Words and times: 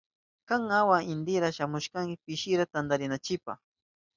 Kan 0.49 0.63
awa 0.79 0.97
intira 1.13 1.51
shamushkanki 1.57 2.15
pishinra 2.25 2.65
tantarinanchipa. 2.73 3.53